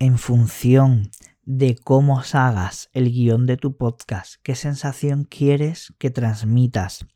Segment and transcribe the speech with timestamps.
[0.00, 1.10] en función
[1.44, 7.06] de cómo hagas el guion de tu podcast, qué sensación quieres que transmitas,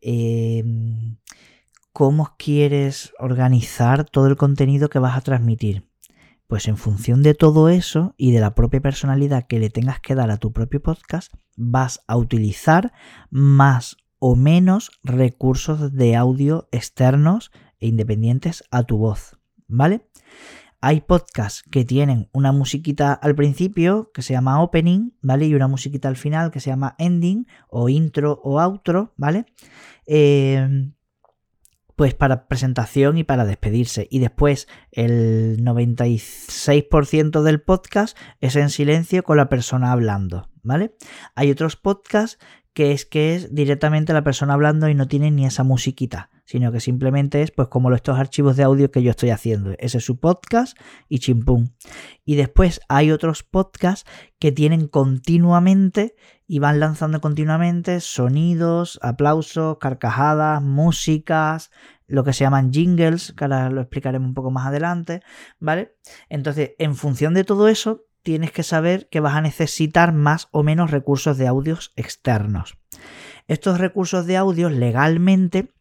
[0.00, 1.18] em,
[1.92, 5.88] cómo quieres organizar todo el contenido que vas a transmitir.
[6.46, 10.14] Pues en función de todo eso y de la propia personalidad que le tengas que
[10.14, 12.92] dar a tu propio podcast, vas a utilizar
[13.30, 20.06] más o menos recursos de audio externos e independientes a tu voz, ¿vale?
[20.84, 25.46] Hay podcasts que tienen una musiquita al principio que se llama opening, ¿vale?
[25.46, 29.46] Y una musiquita al final que se llama ending o intro o outro, ¿vale?
[30.06, 30.90] Eh,
[31.94, 34.08] pues para presentación y para despedirse.
[34.10, 40.96] Y después el 96% del podcast es en silencio con la persona hablando, ¿vale?
[41.36, 42.38] Hay otros podcasts
[42.72, 46.72] que es que es directamente la persona hablando y no tiene ni esa musiquita sino
[46.72, 49.74] que simplemente es pues como estos archivos de audio que yo estoy haciendo.
[49.78, 50.76] Ese es su podcast
[51.08, 51.70] y chimpum.
[52.24, 54.08] Y después hay otros podcasts
[54.38, 56.14] que tienen continuamente
[56.46, 61.70] y van lanzando continuamente sonidos, aplausos, carcajadas, músicas,
[62.06, 65.22] lo que se llaman jingles, que ahora lo explicaremos un poco más adelante,
[65.58, 65.96] ¿vale?
[66.28, 70.62] Entonces, en función de todo eso, tienes que saber que vas a necesitar más o
[70.62, 72.76] menos recursos de audios externos.
[73.48, 75.72] Estos recursos de audio legalmente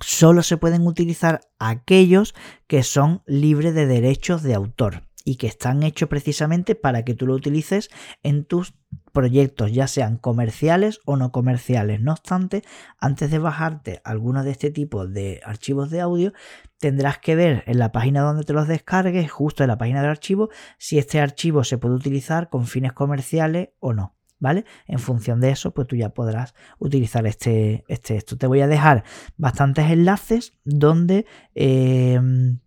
[0.00, 2.34] solo se pueden utilizar aquellos
[2.66, 7.26] que son libres de derechos de autor y que están hechos precisamente para que tú
[7.26, 7.90] lo utilices
[8.22, 8.74] en tus
[9.12, 12.00] proyectos, ya sean comerciales o no comerciales.
[12.00, 12.62] No obstante,
[12.98, 16.32] antes de bajarte alguno de este tipo de archivos de audio,
[16.78, 20.10] tendrás que ver en la página donde te los descargues, justo en la página del
[20.10, 24.16] archivo, si este archivo se puede utilizar con fines comerciales o no.
[24.42, 24.64] ¿vale?
[24.88, 28.36] En función de eso, pues tú ya podrás utilizar este, este esto.
[28.36, 29.04] Te voy a dejar
[29.36, 32.58] bastantes enlaces donde em,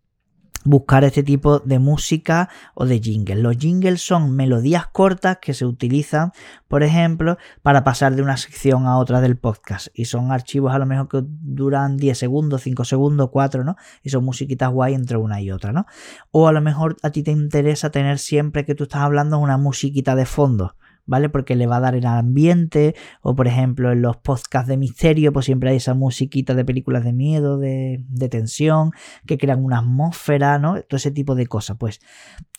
[0.66, 3.40] buscar este tipo de música o de jingles.
[3.40, 6.32] Los jingles son melodías cortas que se utilizan,
[6.68, 9.88] por ejemplo, para pasar de una sección a otra del podcast.
[9.94, 13.76] Y son archivos a lo mejor que duran 10 segundos, 5 segundos, 4, ¿no?
[14.04, 15.86] Y son musiquitas guay entre una y otra, ¿no?
[16.32, 19.58] O a lo mejor a ti te interesa tener siempre que tú estás hablando una
[19.58, 20.76] musiquita de fondo
[21.06, 21.30] ¿vale?
[21.30, 25.32] Porque le va a dar el ambiente, o por ejemplo en los podcasts de misterio,
[25.34, 28.92] pues siempre hay esa musiquita de películas de miedo, de, tensión,
[29.26, 30.82] que crean una atmósfera, ¿no?
[30.82, 31.78] Todo ese tipo de cosas.
[31.78, 32.00] Pues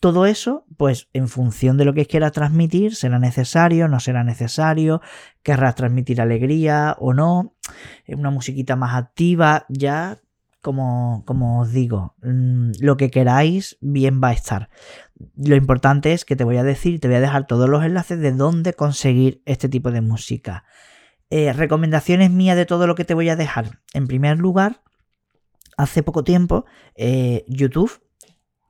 [0.01, 5.01] todo eso, pues en función de lo que quieras transmitir, será necesario, no será necesario,
[5.43, 7.55] querrás transmitir alegría o no,
[8.09, 10.19] una musiquita más activa, ya
[10.67, 14.69] como, como, os digo, mm, lo que queráis, bien va a estar.
[15.37, 18.19] Lo importante es que te voy a decir, te voy a dejar todos los enlaces
[18.19, 20.65] de dónde conseguir este tipo de música.
[21.31, 23.79] Eh, recomendaciones mías de todo lo que te voy a dejar.
[23.95, 24.83] En primer lugar,
[25.77, 26.65] hace poco tiempo,
[26.97, 28.03] eh, YouTube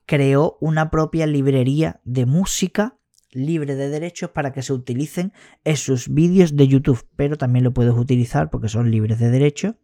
[0.05, 2.99] creó una propia librería de música
[3.31, 5.33] libre de derechos para que se utilicen
[5.65, 9.77] en sus vídeos de YouTube, pero también lo puedes utilizar porque son libres de derechos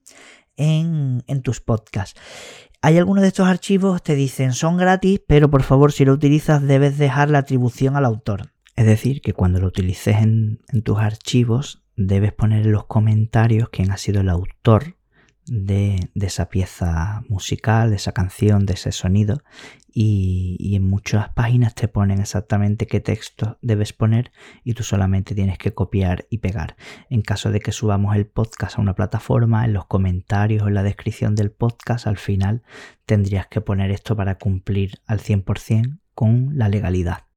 [0.57, 2.21] en, tus podcasts.
[2.81, 6.63] Hay algunos de estos archivos te dicen son gratis, pero por favor si lo utilizas
[6.63, 8.53] debes dejar la atribución al autor.
[8.77, 13.69] Es decir, que cuando lo utilices en, en tus archivos debes poner en los comentarios
[13.69, 14.97] quién ha sido el autor
[15.47, 19.43] de, esa pieza musical, de esa canción, de ese sonido.
[19.95, 24.33] Y, en muchas páginas te ponen exactamente qué texto debes poner
[24.65, 26.77] y tú solamente tienes que copiar y pegar.
[27.11, 30.75] En caso de que subamos el podcast a una plataforma, en los comentarios o en
[30.75, 32.63] la descripción del podcast, al final
[33.05, 37.25] tendrías que poner esto para cumplir al 100% con la legalidad.